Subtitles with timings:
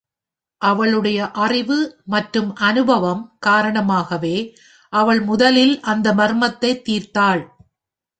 [0.61, 1.77] அவளுடைய அறிவு
[2.05, 4.35] மற்றும் அனுபவம் காரணமாகவே
[4.93, 7.43] அவள் முதலில் அந்த மர்மத்தை தீர்த்தாள்.